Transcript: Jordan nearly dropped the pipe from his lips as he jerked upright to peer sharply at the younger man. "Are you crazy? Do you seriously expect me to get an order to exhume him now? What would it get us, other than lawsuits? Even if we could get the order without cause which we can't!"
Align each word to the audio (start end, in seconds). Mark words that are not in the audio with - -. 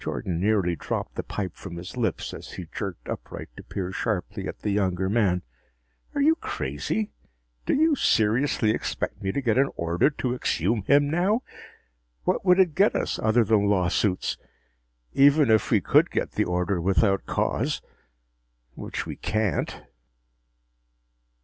Jordan 0.01 0.39
nearly 0.39 0.75
dropped 0.75 1.13
the 1.13 1.21
pipe 1.21 1.55
from 1.55 1.77
his 1.77 1.95
lips 1.95 2.33
as 2.33 2.53
he 2.53 2.65
jerked 2.73 3.07
upright 3.07 3.49
to 3.55 3.61
peer 3.61 3.91
sharply 3.91 4.47
at 4.47 4.61
the 4.61 4.71
younger 4.71 5.07
man. 5.11 5.43
"Are 6.15 6.23
you 6.23 6.33
crazy? 6.37 7.11
Do 7.67 7.75
you 7.75 7.95
seriously 7.95 8.71
expect 8.71 9.21
me 9.21 9.31
to 9.31 9.43
get 9.43 9.59
an 9.59 9.69
order 9.75 10.09
to 10.09 10.33
exhume 10.33 10.81
him 10.87 11.07
now? 11.11 11.43
What 12.23 12.43
would 12.43 12.57
it 12.59 12.73
get 12.73 12.95
us, 12.95 13.19
other 13.19 13.43
than 13.43 13.69
lawsuits? 13.69 14.39
Even 15.13 15.51
if 15.51 15.69
we 15.69 15.79
could 15.81 16.09
get 16.09 16.31
the 16.31 16.45
order 16.45 16.81
without 16.81 17.27
cause 17.27 17.79
which 18.73 19.05
we 19.05 19.15
can't!" 19.15 19.83